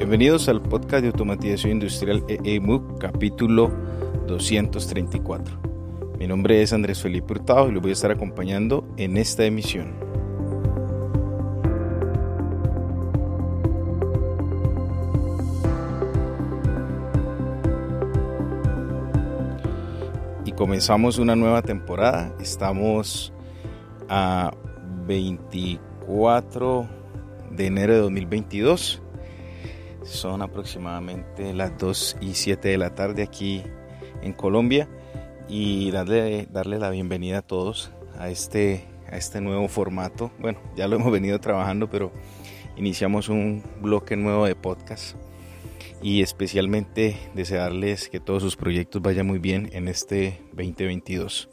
[0.00, 3.70] Bienvenidos al podcast de automatización industrial EEMUC, capítulo
[4.26, 5.60] 234.
[6.18, 9.92] Mi nombre es Andrés Felipe Hurtado y los voy a estar acompañando en esta emisión.
[20.46, 22.34] Y comenzamos una nueva temporada.
[22.40, 23.34] Estamos
[24.08, 24.50] a
[25.06, 26.88] 24
[27.50, 29.02] de enero de 2022
[30.02, 33.62] son aproximadamente las 2 y 7 de la tarde aquí
[34.22, 34.88] en Colombia
[35.48, 40.30] y darle, darle la bienvenida a todos a este, a este nuevo formato.
[40.38, 42.12] Bueno, ya lo hemos venido trabajando, pero
[42.76, 45.16] iniciamos un bloque nuevo de podcast
[46.02, 51.48] y especialmente desearles que todos sus proyectos vayan muy bien en este 2022.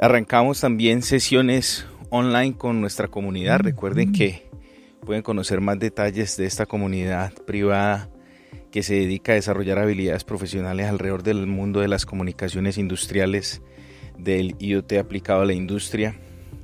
[0.00, 3.60] Arrancamos también sesiones online con nuestra comunidad.
[3.60, 4.47] Recuerden que
[5.08, 8.10] pueden conocer más detalles de esta comunidad privada
[8.70, 13.62] que se dedica a desarrollar habilidades profesionales alrededor del mundo de las comunicaciones industriales,
[14.18, 16.14] del IoT aplicado a la industria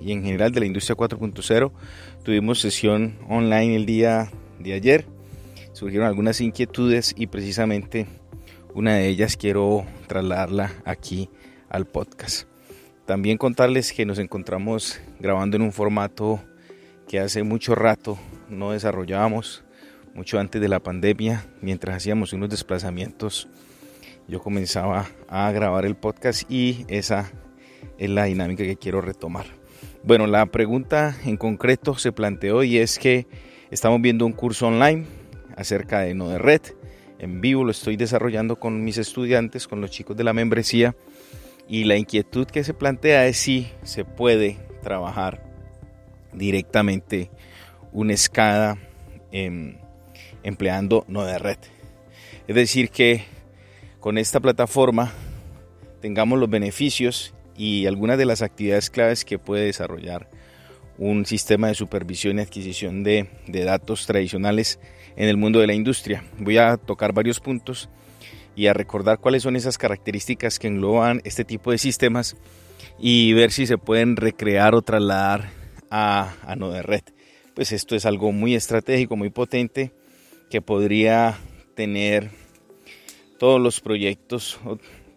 [0.00, 1.72] y en general de la industria 4.0.
[2.22, 5.06] Tuvimos sesión online el día de ayer,
[5.72, 8.06] surgieron algunas inquietudes y precisamente
[8.72, 11.28] una de ellas quiero trasladarla aquí
[11.68, 12.46] al podcast.
[13.04, 16.40] También contarles que nos encontramos grabando en un formato
[17.08, 18.16] que hace mucho rato
[18.48, 19.64] no desarrollábamos,
[20.14, 23.48] mucho antes de la pandemia, mientras hacíamos unos desplazamientos,
[24.26, 27.30] yo comenzaba a grabar el podcast y esa
[27.98, 29.46] es la dinámica que quiero retomar.
[30.02, 33.26] Bueno, la pregunta en concreto se planteó y es que
[33.70, 35.06] estamos viendo un curso online
[35.56, 36.62] acerca de no de red.
[37.18, 40.94] En vivo lo estoy desarrollando con mis estudiantes, con los chicos de la membresía
[41.68, 45.44] y la inquietud que se plantea es si se puede trabajar
[46.32, 47.30] directamente
[47.92, 48.78] una escada
[50.42, 51.58] empleando no de red.
[52.46, 53.24] Es decir, que
[54.00, 55.12] con esta plataforma
[56.00, 60.28] tengamos los beneficios y algunas de las actividades claves que puede desarrollar
[60.98, 64.80] un sistema de supervisión y adquisición de, datos tradicionales
[65.16, 66.24] en el mundo de la industria.
[66.38, 67.88] Voy a tocar varios puntos
[68.56, 72.36] y a recordar cuáles son esas características que engloban este tipo de sistemas
[72.98, 75.50] y ver si se pueden recrear o trasladar
[75.90, 77.02] a, a no de red.
[77.58, 79.90] Pues esto es algo muy estratégico, muy potente
[80.48, 81.36] que podría
[81.74, 82.30] tener
[83.36, 84.60] todos los proyectos,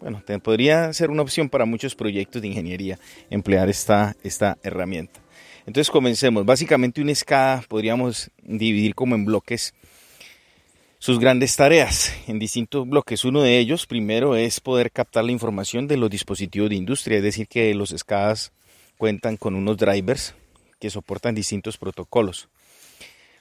[0.00, 2.98] bueno, podría ser una opción para muchos proyectos de ingeniería
[3.30, 5.20] emplear esta, esta herramienta.
[5.66, 6.44] Entonces comencemos.
[6.44, 9.72] Básicamente una escala podríamos dividir como en bloques
[10.98, 13.24] sus grandes tareas en distintos bloques.
[13.24, 17.22] Uno de ellos, primero, es poder captar la información de los dispositivos de industria, es
[17.22, 18.50] decir, que los SCADAs
[18.98, 20.34] cuentan con unos drivers
[20.82, 22.48] que soportan distintos protocolos.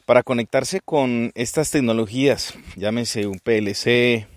[0.05, 4.27] Para conectarse con estas tecnologías, llámese un PLC,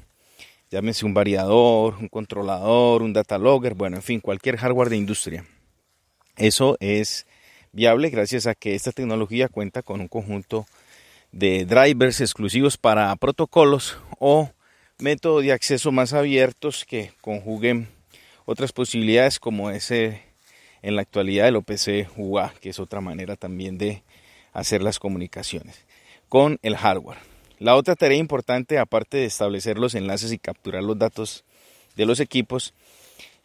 [0.70, 5.44] llámese un variador, un controlador, un data logger, bueno, en fin, cualquier hardware de industria.
[6.38, 7.26] Eso es
[7.72, 10.64] viable gracias a que esta tecnología cuenta con un conjunto
[11.30, 14.50] de drivers exclusivos para protocolos o
[14.98, 17.86] métodos de acceso más abiertos que conjuguen
[18.46, 20.22] otras posibilidades como ese
[20.84, 24.02] en la actualidad el OPC UA, que es otra manera también de
[24.52, 25.86] hacer las comunicaciones
[26.28, 27.16] con el hardware.
[27.58, 31.44] La otra tarea importante, aparte de establecer los enlaces y capturar los datos
[31.96, 32.74] de los equipos,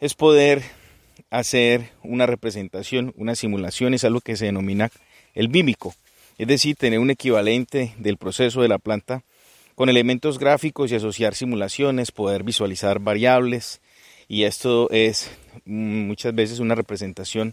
[0.00, 0.62] es poder
[1.30, 4.90] hacer una representación, una simulación, es algo que se denomina
[5.34, 5.94] el mímico,
[6.36, 9.22] es decir, tener un equivalente del proceso de la planta
[9.74, 13.80] con elementos gráficos y asociar simulaciones, poder visualizar variables
[14.30, 15.28] y esto es
[15.64, 17.52] mm, muchas veces una representación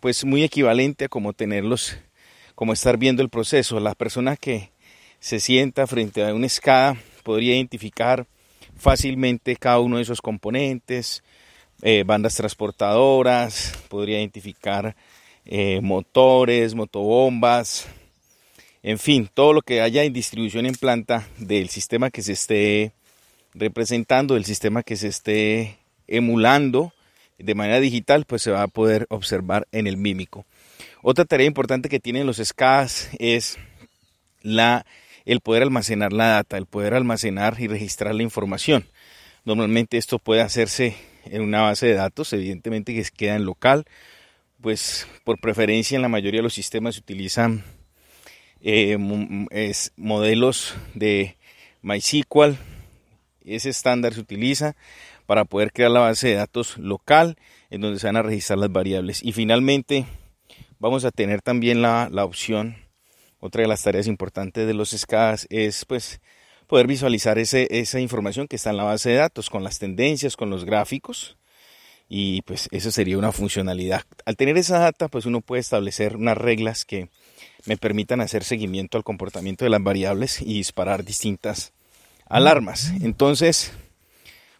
[0.00, 1.96] pues muy equivalente a como tenerlos,
[2.54, 3.80] como estar viendo el proceso.
[3.80, 4.70] La persona que
[5.18, 8.26] se sienta frente a una escala podría identificar
[8.76, 11.24] fácilmente cada uno de esos componentes,
[11.80, 14.94] eh, bandas transportadoras, podría identificar
[15.46, 17.86] eh, motores, motobombas,
[18.82, 22.92] en fin, todo lo que haya en distribución en planta del sistema que se esté
[23.56, 26.92] representando, del sistema que se esté emulando
[27.38, 30.46] de manera digital, pues se va a poder observar en el mímico.
[31.02, 33.58] Otra tarea importante que tienen los SCADs es
[34.42, 38.86] el poder almacenar la data, el poder almacenar y registrar la información.
[39.44, 43.84] Normalmente esto puede hacerse en una base de datos, evidentemente que queda en local,
[44.60, 47.64] pues por preferencia en la mayoría de los sistemas se utilizan
[48.62, 48.96] eh,
[49.96, 51.36] modelos de
[51.82, 52.56] MySQL,
[53.54, 54.74] ese estándar se utiliza
[55.26, 57.36] para poder crear la base de datos local
[57.70, 59.22] en donde se van a registrar las variables.
[59.22, 60.06] Y finalmente
[60.78, 62.76] vamos a tener también la, la opción,
[63.38, 66.20] otra de las tareas importantes de los SCADAs es pues
[66.66, 70.36] poder visualizar ese, esa información que está en la base de datos con las tendencias,
[70.36, 71.36] con los gráficos
[72.08, 74.02] y pues eso sería una funcionalidad.
[74.24, 77.08] Al tener esa data pues uno puede establecer unas reglas que
[77.66, 81.72] me permitan hacer seguimiento al comportamiento de las variables y disparar distintas
[82.28, 82.92] alarmas.
[83.00, 83.72] Entonces,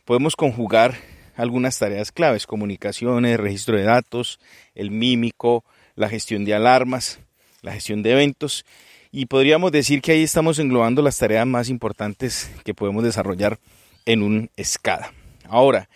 [0.04, 0.94] podemos conjugar
[1.36, 4.40] algunas tareas claves, comunicaciones, registro de datos,
[4.74, 5.64] el mímico,
[5.94, 7.20] la gestión de alarmas,
[7.62, 8.64] la gestión de eventos
[9.12, 13.58] y podríamos decir que ahí estamos englobando las tareas más importantes que podemos desarrollar
[14.04, 15.12] en un SCADA.
[15.48, 15.88] Ahora,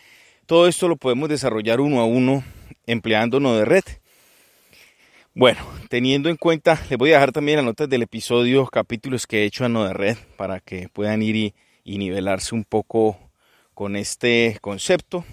[0.47, 2.43] todo esto lo podemos desarrollar uno a uno
[2.87, 3.85] empleando de red.
[5.41, 9.39] Bueno, teniendo en cuenta, les voy a dejar también las notas del episodio, capítulos que
[9.39, 11.35] he hecho a de red para que puedan ir
[11.83, 13.17] y, nivelarse un poco
[13.73, 15.25] con este concepto.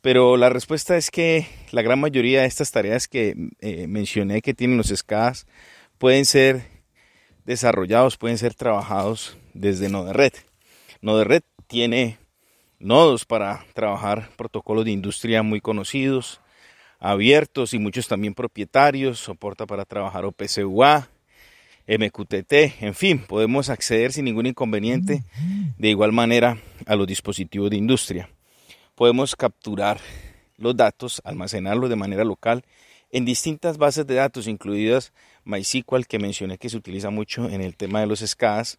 [0.00, 4.52] Pero la respuesta es que la gran mayoría de estas tareas que eh, mencioné que
[4.52, 5.46] tienen los SCADAs
[5.96, 6.64] pueden ser
[7.44, 10.32] desarrollados, pueden ser trabajados desde Node-RED.
[11.02, 12.18] Node-RED tiene
[12.80, 16.40] nodos para trabajar protocolos de industria muy conocidos,
[17.00, 21.08] abiertos y muchos también propietarios, soporta para trabajar OPC-UA,
[21.88, 22.52] MQTT,
[22.82, 25.24] en fin, podemos acceder sin ningún inconveniente
[25.76, 28.30] de igual manera a los dispositivos de industria.
[28.94, 29.98] Podemos capturar
[30.56, 32.64] los datos, almacenarlos de manera local
[33.10, 35.12] en distintas bases de datos, incluidas
[35.44, 38.78] MySQL, que mencioné que se utiliza mucho en el tema de los SCADAs,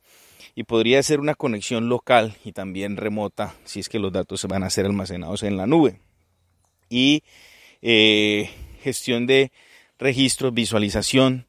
[0.56, 4.64] y podría ser una conexión local y también remota si es que los datos van
[4.64, 6.00] a ser almacenados en la nube.
[6.90, 7.24] Y
[7.82, 8.50] eh,
[8.82, 9.52] gestión de
[10.00, 11.46] registros, visualización,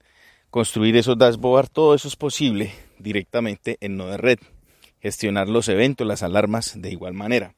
[0.50, 4.38] construir esos dashboards, todo eso es posible directamente en Node-RED.
[5.00, 7.54] Gestionar los eventos, las alarmas de igual manera.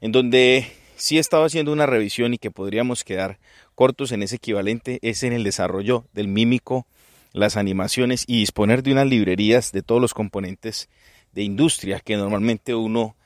[0.00, 0.66] En donde
[0.96, 3.38] sí he estado haciendo una revisión y que podríamos quedar
[3.74, 6.86] cortos en ese equivalente es en el desarrollo del mímico,
[7.32, 10.88] las animaciones y disponer de unas librerías de todos los componentes
[11.32, 13.16] de industria que normalmente uno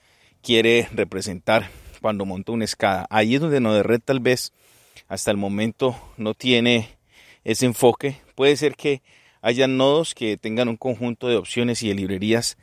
[0.42, 1.70] quiere representar
[2.00, 3.06] cuando monta una escada.
[3.10, 4.52] Ahí es donde Node-RED tal vez
[5.06, 6.89] hasta el momento no tiene
[7.45, 8.17] ese enfoque.
[8.35, 9.03] Puede ser que
[9.41, 12.56] haya nodos que tengan un conjunto de opciones y de librerías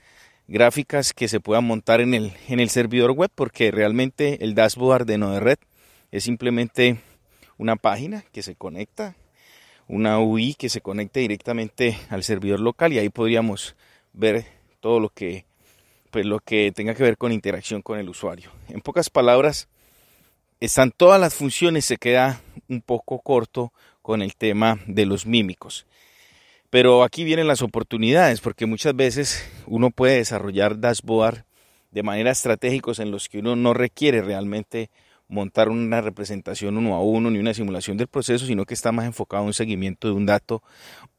[0.47, 5.05] gráficas que se puedan montar en el, en el servidor web, porque realmente el dashboard
[5.05, 5.57] de Node-RED
[6.11, 6.99] es simplemente
[7.57, 9.15] una página que se conecta,
[9.87, 13.75] una UI que se conecta directamente al servidor local y ahí podríamos
[14.13, 14.45] ver
[14.79, 15.45] todo lo que
[16.11, 18.49] pues lo que tenga que ver con interacción con el usuario.
[18.69, 19.67] En pocas palabras,
[20.65, 25.85] están todas las funciones, se queda un poco corto con el tema de los mímicos.
[26.69, 31.45] Pero aquí vienen las oportunidades, porque muchas veces uno puede desarrollar dashboard
[31.91, 34.89] de manera estratégicos en los que uno no requiere realmente
[35.27, 39.05] montar una representación uno a uno ni una simulación del proceso, sino que está más
[39.05, 40.61] enfocado en un seguimiento de un dato,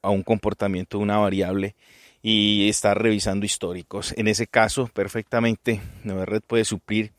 [0.03, 1.75] a un comportamiento de una variable
[2.23, 4.13] y estar revisando históricos.
[4.17, 7.13] En ese caso, perfectamente, red puede suplir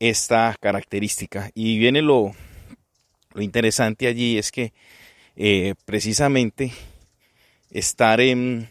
[0.00, 1.50] esta característica.
[1.54, 2.32] Y viene lo,
[3.34, 4.72] lo interesante allí, es que
[5.36, 6.72] eh, precisamente
[7.70, 8.68] estar en,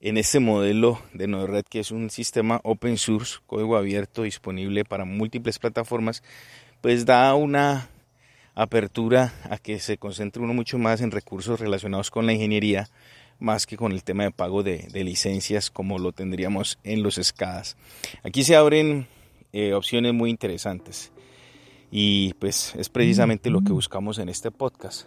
[0.00, 5.04] en este modelo de Node-RED, que es un sistema open source, código abierto, disponible para
[5.04, 6.22] múltiples plataformas,
[6.80, 7.88] pues da una
[8.54, 12.88] apertura a que se concentre uno mucho más en recursos relacionados con la ingeniería,
[13.38, 17.76] más que con el tema de pago de, licencias como lo tendríamos en los SCADAs.
[18.24, 19.06] Aquí se abren
[19.52, 21.12] eh, opciones muy interesantes
[21.90, 25.06] y pues es precisamente lo que buscamos en este podcast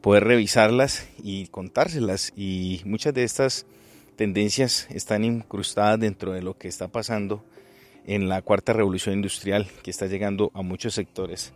[0.00, 2.32] poder revisarlas y contárselas.
[2.36, 3.66] Y muchas de estas
[4.16, 7.44] tendencias están incrustadas dentro de lo que está pasando
[8.06, 11.52] en la cuarta revolución industrial que está llegando a muchos sectores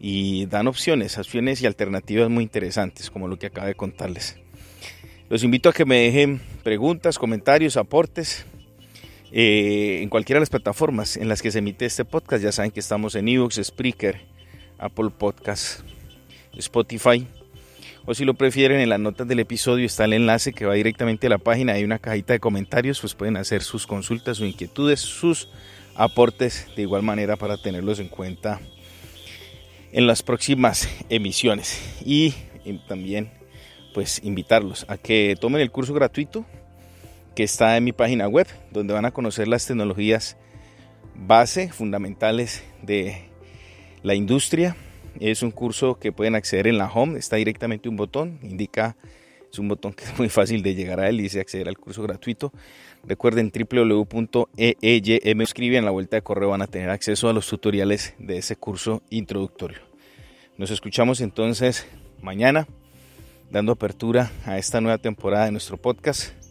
[0.00, 4.36] y dan opciones, opciones y alternativas muy interesantes como lo que acabo de contarles.
[5.28, 8.46] Los invito a que me dejen preguntas, comentarios, aportes
[9.34, 12.44] eh, en cualquiera de las plataformas en las que se emite este podcast.
[12.44, 14.20] Ya saben que estamos en Evox, Spreaker,
[14.78, 15.82] Apple Podcasts,
[16.54, 17.26] Spotify.
[18.04, 21.28] O si lo prefieren, en las notas del episodio está el enlace que va directamente
[21.28, 21.72] a la página.
[21.72, 25.48] Hay una cajita de comentarios, pues pueden hacer sus consultas, sus inquietudes, sus
[25.94, 28.60] aportes de igual manera para tenerlos en cuenta
[29.92, 31.80] en las próximas emisiones.
[32.04, 32.34] Y,
[32.64, 33.30] y también
[33.94, 36.44] pues invitarlos a que tomen el curso gratuito
[37.34, 40.36] que está en mi página web, donde van a conocer las tecnologías
[41.14, 43.28] base, fundamentales de
[44.02, 44.76] la industria.
[45.20, 48.96] Es un curso que pueden acceder en la home, está directamente un botón, indica,
[49.50, 51.78] es un botón que es muy fácil de llegar a él y dice acceder al
[51.78, 52.52] curso gratuito.
[53.04, 58.14] Recuerden www.eeym, escriben en la vuelta de correo, van a tener acceso a los tutoriales
[58.18, 59.80] de ese curso introductorio.
[60.56, 61.86] Nos escuchamos entonces
[62.20, 62.68] mañana,
[63.50, 66.41] dando apertura a esta nueva temporada de nuestro podcast.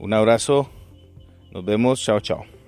[0.00, 0.66] Un abrazo,
[1.52, 2.59] nos vemos, chao, chao.